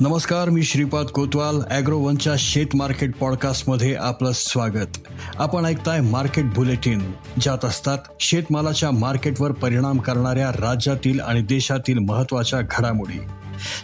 नमस्कार 0.00 0.48
मी 0.48 0.62
श्रीपाद 0.62 1.06
कोतवाल 1.06 1.60
अॅग्रोवनच्या 1.70 2.32
शेत 2.38 2.66
मार्केट 2.74 3.16
पॉडकास्टमध्ये 3.16 3.94
आपलं 3.94 4.30
स्वागत. 4.34 4.98
आपण 5.36 5.64
ऐकताय 5.64 6.00
मार्केट 6.00 6.44
बुलेटिन 6.44 7.12
ज्यात 7.40 7.64
असतात 7.64 7.98
शेतमालाच्या 8.20 8.90
मार्केटवर 8.90 9.52
परिणाम 9.52 9.98
करणाऱ्या 9.98 10.50
राज्यातील 10.50 11.20
आणि 11.20 11.42
देशातील 11.42 11.98
महत्त्वाच्या 11.98 12.60
घडामोडी. 12.70 13.20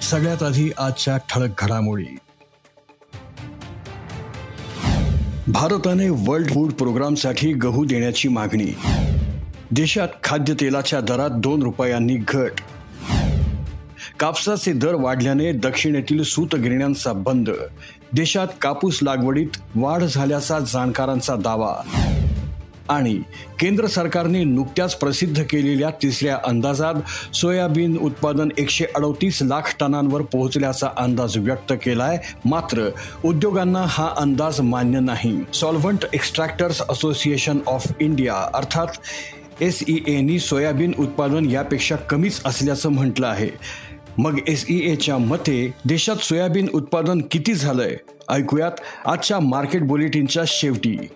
सगळ्यात 0.03 0.43
आधी 0.43 0.71
आजच्या 0.79 1.17
ठळक 1.17 1.51
घडामोडी. 1.59 2.17
भारताने 5.49 6.09
वर्ल्ड 6.09 6.55
फूड 6.55 6.73
प्रोग्रामसाठी 6.73 7.53
गहू 7.53 7.85
देण्याची 7.85 8.29
मागणी. 8.29 8.77
देशात 9.71 10.09
खाद्यतेलाच्या 10.23 11.01
दरात 11.01 11.31
दोन 11.31 11.63
रुपयांनी 11.63 12.17
घट. 12.29 12.61
कापसाचे 14.21 14.73
दर 14.73 14.95
वाढल्याने 14.95 15.53
दक्षिणेतील 15.53 16.23
सूतगिरण्यांचा 16.23 17.13
बंद. 17.13 17.51
देशात 18.13 18.47
कापूस 18.61 18.99
लागवडीत 19.03 19.57
वाढ 19.75 20.03
झाल्याचा 20.03 20.59
जाणकारांचा 20.61 21.37
दावा. 21.37 21.75
आणि 22.89 23.23
केंद्र 23.61 23.87
सरकारने 23.87 24.45
नुकत्याच 24.45 24.95
प्रसिद्ध 24.95 25.43
केलेल्या 25.43 25.91
तिसऱ्या 25.91 26.39
अंदाजात 26.45 26.95
सोयाबीन 27.35 27.97
उत्पादन 27.97 28.49
एकशे 28.59 28.85
अडतीस 28.97 29.39
लाख 29.43 29.75
टनांवर 29.81 30.23
पोहोचल्याचा 30.23 30.89
अंदाज 30.97 31.39
व्यक्त 31.39 31.73
केलाय. 31.73 32.19
मात्र 32.45 32.89
उद्योगांना 33.25 33.85
हा 33.89 34.15
अंदाज 34.17 34.61
मान्य 34.61 35.01
नाही. 35.01 35.39
Solvent 35.55 36.05
extractors 36.13 36.83
association 36.91 37.59
of 37.67 37.87
India 38.01 38.51
अर्थात 38.55 38.87
एस 39.61 39.85
ई 39.89 39.99
एनी 40.07 40.39
सोयाबीन 40.39 40.93
उत्पादन 40.99 41.51
यापेक्षा 41.51 41.97
कमीच 41.97 42.41
असल्याचं 42.45 42.89
म्हटलं 42.89 43.27
आहे. 43.27 43.49
मग 44.19 44.39
एस 44.49 44.67
ई 44.71 44.93
एच्या 44.93 45.19
मते 45.19 45.75
देशात 45.85 46.17
सोयाबीन 46.17 46.69
उत्पादन 46.75 47.23
किती 47.31 47.55
झालंय? 47.55 47.97
ऐकूयात 48.29 48.73
आजच्या 49.05 49.41
मार्केट 49.41 49.83
बुलेटिनच्या 49.83 50.43
शेवटी. 50.47 51.09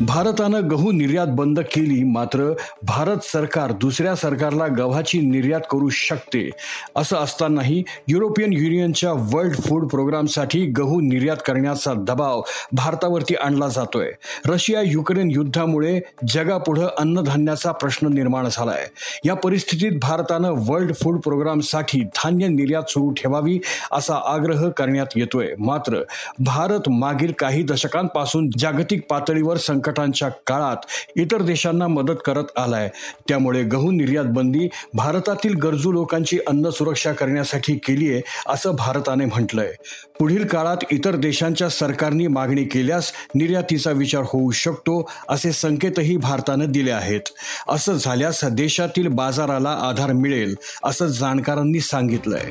भारतानं 0.00 0.70
गहू 0.70 0.92
निर्यात 0.92 1.26
बंद 1.26 1.60
केली 1.60 2.02
मात्र 2.04 2.54
भारत 2.82 3.16
सरकार 3.22 3.72
दुसऱ्या 3.72 4.16
सरकारला 4.16 4.66
गव्हाची 4.66 5.20
निर्यात 5.20 5.60
करू 5.70 5.88
शकते 5.88 6.50
असं 6.96 7.16
असतानाही 7.16 7.82
युरोपियन 8.08 8.52
युनियनच्या 8.52 9.12
वर्ल्ड 9.12 9.56
फूड 9.56 9.88
प्रोग्रामसाठी 9.88 10.66
गहू 10.66 11.00
निर्यात 11.00 11.36
करण्याचा 11.46 11.92
दबाव 11.92 12.42
भारतावरती 12.72 13.34
आणला 13.34 13.68
जातोय. 13.68 14.10
रशिया 14.46 14.80
युक्रेन 14.80 15.30
युद्धामुळे 15.30 16.00
जगापुढं 16.28 16.86
अन्नधान्याचा 16.98 17.72
प्रश्न 17.72 18.06
निर्माण 18.06 18.48
झालाय. 18.52 18.86
या 19.24 19.34
परिस्थितीत 19.34 19.92
भारतानं 20.02 20.54
वर्ल्ड 20.58 20.94
फूड 20.94 21.20
प्रोग्रामसाठी 21.20 22.00
धान्य 22.00 22.46
निर्यात 22.46 22.90
सुरू 22.90 23.10
ठेवावी 23.10 23.60
असा 23.92 24.14
आग्रह 24.26 24.68
करण्यात 24.68 25.06
येतोय. 25.16 25.54
मात्र 25.58 26.02
भारत 26.38 26.88
मागील 26.88 27.32
काही 27.32 27.62
दशकांपासून 27.62 28.50
जागतिक 28.58 29.06
पातळीवर 29.10 29.56
संक 29.56 29.83
संकटांच्या 29.84 30.28
काळात 30.46 30.86
इतर 31.16 31.42
देशांना 31.42 31.86
मदत 31.86 32.20
करत 32.24 32.58
आलाय. 32.58 32.88
त्यामुळे 33.28 33.62
गहू 33.62 33.90
निर्यात 33.90 34.24
बंदी 34.26 34.68
भारतातील 34.94 35.54
गरजू 35.54 35.92
लोकांची 35.92 36.38
अन्न 36.46 36.70
सुरक्षा 36.70 37.12
करण्यासाठी 37.12 37.74
केली 37.76 38.12
आहे 38.12 38.20
असं 38.46 38.74
भारताने 38.74 39.24
म्हटलंय. 39.24 39.72
पुढील 40.18 40.46
काळात 40.46 40.84
इतर 40.90 41.16
देशांच्या 41.16 41.68
सरकारनी 41.68 42.26
मागणी 42.26 42.64
केल्यास 42.64 43.12
निर्यातीचा 43.34 43.90
विचार 43.90 44.22
होऊ 44.26 44.50
शकतो 44.50 45.00
असे 45.28 45.52
संकेतही 45.52 46.16
भारतानं 46.16 46.72
दिले 46.72 46.90
आहेत. 46.90 47.28
असं 47.68 47.94
झाल्यास 47.94 48.44
देशातील 48.52 49.08
बाजाराला 49.08 49.70
आधार 49.82 50.12
मिळेल 50.12 50.54
असं 50.84 51.06
जाणकारांनी 51.06 51.80
सांगितलंय. 51.80 52.50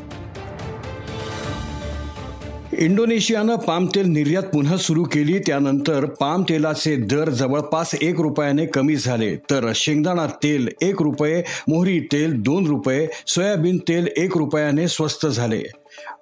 इंडोनेशियानं 2.80 3.56
पाम 3.56 3.86
तेल 3.86 4.06
निर्यात 4.06 4.44
पुन्हा 4.44 4.78
सुरू 4.78 5.04
केली. 5.04 5.40
त्यानंतर 5.40 6.06
पाम 6.06 6.44
तेलाचे 6.44 6.96
दर 6.96 7.30
जवळपास 7.30 7.96
एक 8.02 8.20
रुपयाने 8.20 8.66
कमी 8.66 8.96
झाले. 8.96 9.36
तर 9.36 9.72
शेंगदाणा 9.76 10.28
तेल 10.28 10.70
एक 10.82 11.02
रुपये 11.02 11.44
मोहरी 11.68 12.00
तेल 12.00 12.42
दोन 12.42 12.68
रुपये 12.68 13.08
सोयाबीन 13.28 13.78
तेल 13.78 14.08
एक 14.18 14.38
रुपयाने 14.38 14.88
स्वस्त 14.88 15.26
झाले. 15.28 15.64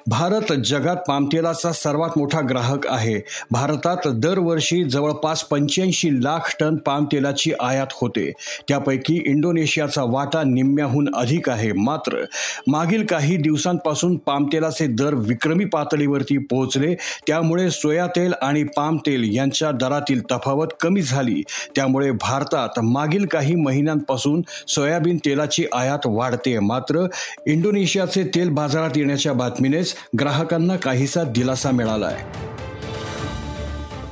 भारत 0.08 0.53
जगात 0.66 0.96
पामतेलाचा 1.08 1.72
सर्वात 1.72 2.09
मोठा 2.18 2.40
ग्राहक 2.50 2.88
आहे. 2.88 3.22
भारतात 3.52 4.08
दरवर्षी 4.08 4.84
जवळपास 4.84 5.44
पंच्याऐंशी 5.44 6.24
लाख 6.24 6.56
टन 6.59 6.75
पामतेलाची 6.75 7.52
आयात 7.59 7.88
होते. 7.92 8.31
त्यापैकी 8.68 9.24
इंडोनेशियाचा 9.25 10.03
वाटा 10.03 10.44
निम्म्याहून 10.44 11.16
अधिक 11.16 11.50
आहे. 11.50 11.72
मात्र 11.72 12.25
मागील 12.68 13.06
काही 13.06 13.38
दिवसांपासून 13.38 14.18
पामतेलाचे 14.18 14.88
दर 14.88 15.14
विक्रमी 15.14 15.66
पातळीवरती 15.66 16.38
पोहोचले. 16.38 16.96
त्यामुळे 17.28 17.69
सोया 17.69 18.08
तेल 18.08 18.34
आणि 18.42 18.63
पाम 18.63 18.98
तेल 18.98 19.38
यांच्या 19.38 19.72
दरातील 19.72 20.22
तफावत 20.31 20.68
कमी 20.81 21.02
झाली. 21.02 21.44
त्यामुळे 21.75 22.12
भारतात 22.12 22.80
मागील 22.80 23.25
काही 23.25 23.56
महिन्यांपासून 23.56 24.42
सोयाबीन 24.68 25.18
तेलाची 25.18 25.66
आयात 25.74 26.00
वाढते. 26.06 26.59
मात्र 26.59 27.08
इंडोनेशियाचे 27.46 28.24
तेल 28.24 28.50
बाजारात 28.50 28.92
येण्याच्या 28.96 29.34
बातमी 29.34 29.70
बातमीनेच 29.71 29.95
ग्राहकांना 30.19 30.75
काहीसा 30.75 31.23
दिलासा 31.25 31.71
मिळाला 31.71 32.07
आहे 32.07 32.69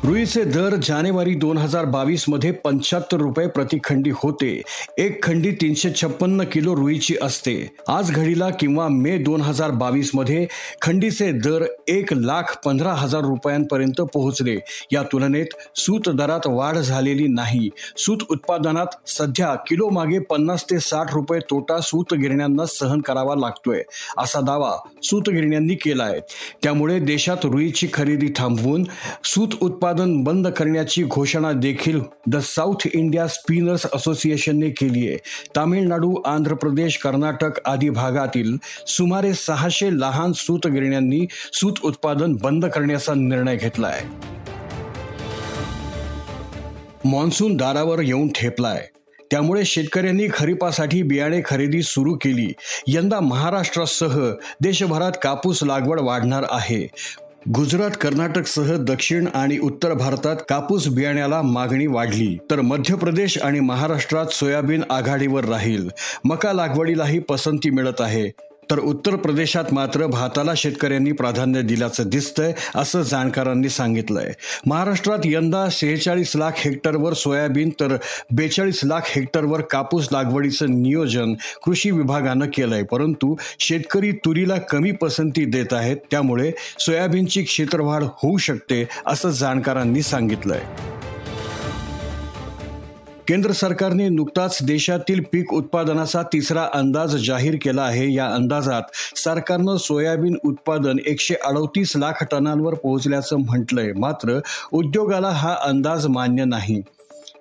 रुईचे 0.05 0.43
दर 0.43 0.75
जानेवारी 0.83 1.33
दोन 1.35 1.57
हजार 1.57 1.85
बावीसमध्ये 1.85 2.51
पंच्याहत्तर 2.63 3.17
रुपये 3.17 3.47
प्रतिखंडी 3.47 4.11
होते. 4.15 4.61
एक 4.97 5.23
खंडी 5.23 5.51
तीनशे 5.51 5.89
छप्पन्न 5.91 6.43
किलो 6.51 6.75
रुईची 6.75 7.15
असते. 7.21 7.55
आज 7.89 8.11
घडीला 8.11 8.49
किंवा 8.49 8.87
मे 8.87 9.17
दोन 9.23 9.41
हजार 9.41 9.71
बावीसमध्ये 9.71 10.45
खंडीचे 10.81 11.31
दर 11.39 11.65
एक 11.87 12.13
लाख 12.13 12.55
पंधरा 12.65 12.93
हजार 12.93 13.21
रुपयांपर्यंत 13.21 14.01
पोहोचले. 14.13 14.57
या 14.91 15.03
तुलनेत 15.11 15.55
सूत 15.75 16.09
दरात 16.09 16.47
वाढ 16.47 16.77
झालेली 16.77 17.27
नाही. 17.27 17.69
सूत 17.97 18.23
उत्पादनात 18.29 18.95
सध्या 19.09 19.53
किलो 19.67 19.89
मागे 19.89 20.19
पन्नास 20.29 20.65
ते 20.69 20.79
साठ 20.79 21.13
रुपये 21.13 21.39
तोटा 21.49 21.79
सूत 21.81 22.13
गिरण्यांना 22.13 22.65
सहन 22.69 23.01
करावा 23.01 23.35
लागतोय 23.35 23.83
असा 24.17 24.41
दावा 24.41 24.71
सूत 25.03 25.29
गिरण्यांनी 25.29 25.75
केला 25.75 26.03
आहे 26.03 26.19
त्यामुळे 26.63 26.99
देशात 26.99 27.45
रुईची 27.45 27.87
खरेदी 27.93 28.31
थांबवून 28.35 28.83
सूत 29.25 29.61
उत्पादन 29.61 29.87
उत्पादन 29.89 30.23
बंद 30.23 30.47
करण्याची 30.47 31.03
घोषणा 31.03 31.51
देखील 31.51 32.01
द 32.27 32.37
साऊथ 32.37 32.87
इंडिया 32.93 33.27
स्पिनर्स 33.27 33.85
असोसिएशनने 33.93 34.69
केली 34.69 35.07
आहे. 35.07 35.17
तामिळनाडू 35.55 36.13
आंध्र 36.25 36.53
प्रदेश 36.53 36.97
कर्नाटक 36.97 37.59
आदी 37.65 37.89
भागातील 37.89 38.55
सुमारे 38.87 39.33
सहाशे 39.33 39.89
लहान 39.91 40.31
सूत 40.31 40.67
गिरण्यांनी 40.67 41.25
सूत 41.53 41.73
उत्पादन 41.83 42.35
बंद 42.35 42.65
करण्याचा 42.65 43.13
निर्णय 43.13 43.55
घेतला 43.55 43.87
आहे 43.87 44.07
मान्सून 47.05 47.57
दारावर 47.57 48.01
येऊन 48.01 48.27
ठेपलाय. 48.35 48.87
त्यामुळे 49.31 49.65
शेतकऱ्यांनी 49.65 50.27
खरीपासाठी 50.33 51.01
बियाणे 51.03 51.41
खरेदी 51.45 51.81
सुरू 51.81 52.13
केली. 52.13 52.53
यंदा 52.87 53.19
महाराष्ट्रासह 53.19 54.29
देशभरात 54.61 55.11
कापूस 55.23 55.63
लागवड 55.63 55.99
वाढणार 55.99 56.45
आहे. 56.49 56.87
गुजरात 57.47 57.91
कर्नाटकसह 58.01 58.77
दक्षिण 58.77 59.27
आणि 59.33 59.57
उत्तर 59.57 59.93
भारतात 59.93 60.35
कापूस 60.49 60.87
बियाण्याला 60.87 61.41
मागणी 61.41 61.87
वाढली. 61.87 62.37
तर 62.51 62.61
मध्य 62.61 62.95
प्रदेश 62.95 63.37
आणि 63.37 63.59
महाराष्ट्रात 63.59 64.25
सोयाबीन 64.25 64.83
आघाडीवर 64.89 65.45
राहील. 65.45 65.89
मका 66.23 66.53
लागवडीलाही 66.53 67.19
पसंती 67.19 67.69
मिळत 67.69 68.01
आहे. 68.01 68.48
तर 68.71 68.79
उत्तर 68.79 69.15
प्रदेशात 69.15 69.63
मात्र 69.71 70.05
भाताला 70.05 70.51
शेतकऱ्यांनी 70.57 71.11
प्राधान्य 71.11 71.61
दिल्याचं 71.61 72.09
दिसतंय 72.09 72.53
असं 72.75 73.01
जाणकारांनी 73.01 73.69
सांगितलंय. 73.69 74.33
महाराष्ट्रात 74.65 75.19
यंदा 75.25 75.69
सेहेचाळीस 75.69 76.35
लाख 76.35 76.51
हेक्टरवर 76.57 77.13
सोयाबीन 77.13 77.69
तर 77.69 77.95
बेचाळीस 78.35 78.79
लाख 78.83 79.01
हेक्टरवर 79.05 79.61
कापूस 79.61 80.07
लागवडीचं 80.11 80.81
नियोजन 80.81 81.33
कृषी 81.65 81.91
विभागानं 81.91 82.45
केलंय. 82.53 82.83
परंतु 82.83 83.35
शेतकरी 83.59 84.11
तुरीला 84.11 84.57
कमी 84.57 84.91
पसंती 84.91 85.45
देत 85.45 85.73
आहेत 85.73 85.97
त्यामुळे 86.11 86.51
सोयाबीनची 86.79 87.43
क्षेत्रवाढ 87.43 88.03
होऊ 88.03 88.37
शकते 88.37 88.87
असं 89.05 89.29
जाणकारांनी 89.29 90.01
सांगितलंय. 90.01 90.61
केंद्र 93.29 93.51
सरकारने 93.51 94.07
नुकताच 94.09 94.57
देशातील 94.63 95.21
पीक 95.31 95.53
उत्पादनाचा 95.53 96.21
तिसरा 96.23 96.61
अंदाज 96.73 97.15
जाहीर 97.15 97.55
केला 97.61 97.81
आहे. 97.81 98.13
या 98.13 98.25
अंदाजात 98.27 99.17
सरकारनं 99.17 99.77
सोयाबीन 99.77 100.37
उत्पादन 100.45 100.99
एकशे 101.07 101.35
अडतीस 101.45 101.95
लाख 101.97 102.23
टनांवर 102.31 102.73
पोहोचल्याचं 102.73 103.37
म्हटलंय. 103.37 103.91
मात्र 103.97 104.39
उद्योगाला 104.73 105.29
हा 105.29 105.55
अंदाज 105.61 106.07
मान्य 106.07 106.45
नाही. 106.45 106.81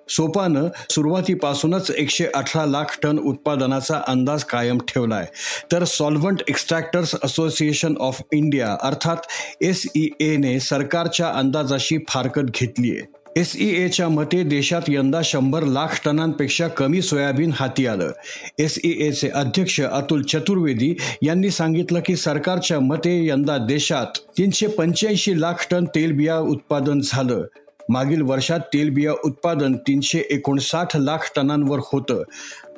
सोपानं 0.09 0.67
सुरुवातीपासूनच 0.89 1.91
एकशे 1.91 2.25
अठरा 2.35 2.65
लाख 2.65 2.97
टन 3.03 3.19
उत्पादनाचा 3.19 4.01
अंदाज 4.07 4.43
कायम 4.43 4.77
ठेवलाय. 4.87 5.25
तर 5.71 5.83
solvent 5.83 6.41
extractors 6.49 7.15
association 7.23 7.95
of 7.99 8.21
India 8.31 8.75
अर्थात 8.81 9.17
एस 9.61 9.85
ई 9.95 10.07
एने 10.19 10.59
सरकारच्या 10.59 11.27
अंदाजाशी 11.27 11.97
फारकत 12.09 12.57
घेतली 12.61 12.91
आहे 12.91 13.18
एस 13.39 13.55
ई 13.55 13.67
एच्या 13.83 14.09
मते 14.09 14.43
देशात 14.43 14.81
यंदा 14.87 15.21
शंभर 15.23 15.63
लाख 15.63 15.87
टनांपेक्षा 16.05 16.67
कमी 16.67 17.01
सोयाबीन 17.01 17.51
हाती 17.55 17.87
आलं. 17.87 18.11
एस 18.59 18.79
ई 18.83 18.91
एचे 19.07 19.29
अध्यक्ष 19.29 19.81
अतुल 19.81 20.21
चतुर्वेदी 20.21 20.95
यांनी 21.21 21.49
सांगितलं 21.49 21.99
की 22.05 22.15
सरकारच्या 22.15 22.79
मते 22.79 23.27
यंदा 23.27 23.57
देशात 23.57 24.05
तीनशे 24.37 24.67
पंच्याऐंशी 24.67 25.41
लाख 25.41 25.67
टन 25.71 25.85
तेलबिया 25.85 26.37
उत्पादन 26.37 26.99
झालं. 27.03 27.43
मागील 27.89 28.21
वर्षात 28.21 28.59
तेलबिया 28.59 29.11
उत्पादन 29.25 29.75
तीनशे 29.75 30.19
एकोणसाठ 30.29 30.97
लाख 30.97 31.31
टनांवर 31.35 31.79
होतं. 31.85 32.23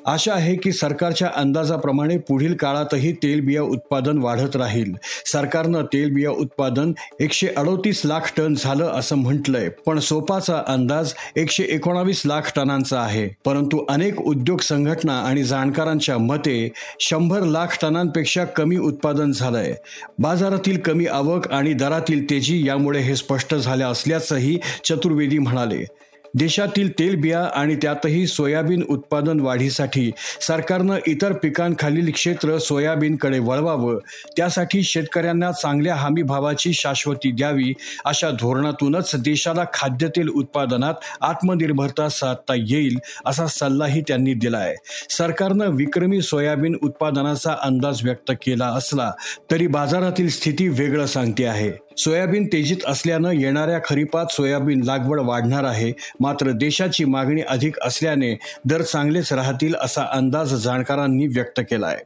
आशा 0.05 0.33
आहे 0.33 0.55
की 0.55 0.71
सरकारच्या 0.71 1.29
अंदाजाप्रमाणे 1.35 2.17
पुढील 2.17 2.53
काळातही 2.53 3.13
तेलबिया 3.13 3.61
उत्पादन 3.61 4.17
वाढत 4.17 4.55
राहील. 4.55 4.93
सरकारनं 5.25 5.81
तेलबिया 5.83 6.31
उत्पादन 6.31 6.93
एकशे 7.19 7.47
अडोतीस 7.47 8.01
लाख 8.05 8.31
टन 8.37 8.53
झालं 8.53 8.85
असं 8.85 9.15
म्हटलंय. 9.15 9.69
पण 9.69 9.99
सोपाचा 9.99 10.63
अंदाज 10.67 11.13
एकशे 11.35 11.63
एकोणावीस 11.63 12.21
लाख 12.25 12.41
टनांचा 12.55 13.01
आहे. 13.01 13.29
परंतु 13.45 13.85
अनेक 13.89 14.21
उद्योग 14.21 14.59
संघटना 14.59 15.13
आणि 15.13 15.43
जाणकारांच्या 15.43 16.17
मते 16.17 16.69
शंभर 16.99 17.39
लाख 17.39 17.77
टनांपेक्षा 17.81 18.45
कमी 18.45 18.77
उत्पादन 18.77 19.31
झालंय. 19.31 19.75
बाजारातील 20.19 20.79
कमी 20.79 21.05
आवक 21.05 21.51
आणि 21.51 21.73
दरातील 21.73 22.29
तेजी 22.29 22.67
यामुळे 22.67 22.99
हे 22.99 23.15
स्पष्ट 23.15 23.55
झाले 23.55 23.83
असल्याचंही 23.83 24.59
चतुर्वेदी 24.85 25.37
म्हणाले. 25.37 25.85
देशातील 26.33 26.91
तेलबिया 26.99 27.43
आणि 27.55 27.75
त्यातही 27.75 28.27
सोयाबीन 28.27 28.83
उत्पादन 28.89 29.39
वाढीसाठी 29.39 30.11
सरकारनं 30.41 30.97
इतर 31.07 31.33
पिकांखालील 31.33 32.11
क्षेत्र 32.11 32.57
सोयाबीनकडे 32.57 33.39
वळवावं. 33.39 33.97
त्यासाठी 34.37 34.83
शेतकऱ्यांना 34.83 35.51
चांगल्या 35.51 35.95
हमी 35.95 36.21
भावाची 36.21 36.73
शाश्वती 36.73 37.31
द्यावी 37.31 37.73
अशा 38.05 38.29
धोरणातूनच 38.29 39.11
देशाला 39.15 39.65
खाद्यतेल 39.73 40.29
उत्पादनात 40.29 40.93
आत्मनिर्भरता 41.21 42.09
साधता 42.09 42.53
येईल 42.57 42.97
असा 43.25 43.47
सल्लाही 43.47 44.01
त्यांनी 44.01 44.33
दिलाय. 44.33 44.75
सरकारनं 45.09 45.67
विक्रमी 45.67 46.21
सोयाबीन 46.21 46.77
उत्पादनाचा 46.83 47.55
अंदाज 47.63 48.03
व्यक्त 48.03 48.31
केला 48.31 48.67
असला 48.67 49.11
तरी 49.51 49.67
बाजारातील 49.67 50.29
स्थिती 50.29 50.67
वेगळं 50.67 51.05
सांगते 51.05 51.45
आहे. 51.45 51.71
सोयाबीन 51.97 52.47
तेजीत 52.47 52.77
असल्यानं 52.87 53.31
येणाऱ्या 53.31 53.79
खरीपात 53.89 54.25
सोयाबीन 54.29 54.81
लागवड 54.81 55.19
वाढणार 55.19 55.63
आहे. 55.63 55.93
मात्र 56.19 56.51
देशाची 56.51 57.05
मागणी 57.05 57.41
अधिक 57.41 57.75
असल्याने 57.81 58.39
दर 58.65 58.81
चांगलेच 58.81 59.33
राहतील 59.33 59.75
असा 59.75 60.01
अंदाज 60.11 60.53
जाणकारांनी 60.53 61.27
व्यक्त 61.27 61.59
केलाय. 61.59 61.97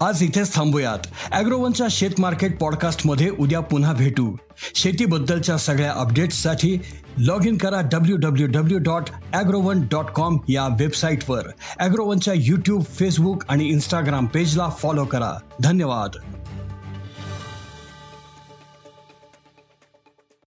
आज 0.00 0.22
इथेच 0.22 0.54
थांबूयात. 0.54 0.98
अॅग्रोवनच्या 1.32 1.86
शेत 1.90 2.10
मार्केट 2.18 2.58
पॉडकास्टमध्ये 2.58 3.30
उद्या 3.38 3.60
पुन्हा 3.60 3.92
भेटू. 3.92 4.36
शेतीबद्दलच्या 4.74 5.56
सगळ्या 5.56 5.92
अपडेट्ससाठी 5.92 6.78
लॉग 7.20 7.46
इन 7.46 7.56
करा 7.56 7.80
W 7.82 8.16
W 8.16 8.46
W 8.46 8.78
dot 8.78 9.10
Agrowon 9.34 9.80
dot 9.90 10.10
com 10.10 10.38
या 10.48 10.66
वेबसाईटवर 10.66 11.42
ॲग्रोवनच्या 11.78 12.34
यूट्यूब 12.36 12.82
फेसबुक 12.82 13.44
आणि 13.48 13.64
इंस्टाग्राम 13.68 14.26
पेजला 14.26 14.68
फॉलो 14.68 15.04
करा. 15.04 15.32
धन्यवाद. 15.62 16.10